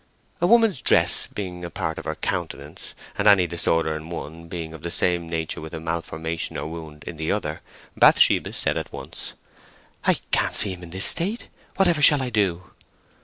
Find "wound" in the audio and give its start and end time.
6.65-7.03